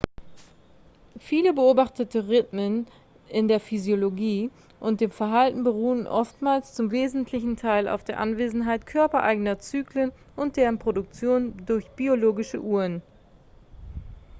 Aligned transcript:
viele 1.19 1.53
beobachtete 1.53 2.27
rhythmen 2.27 2.87
in 3.29 3.47
der 3.47 3.59
physiologie 3.59 4.49
und 4.79 4.99
dem 4.99 5.11
verhalten 5.11 5.63
beruhen 5.63 6.07
oftmals 6.07 6.73
zum 6.73 6.89
wesentlichen 6.89 7.55
teil 7.55 7.87
auf 7.87 8.03
der 8.03 8.19
anwesenheit 8.19 8.87
körpereigener 8.87 9.59
zyklen 9.59 10.11
und 10.35 10.57
deren 10.57 10.79
produktion 10.79 11.53
durch 11.67 11.87
biologische 11.91 12.59
uhren.x 12.63 13.03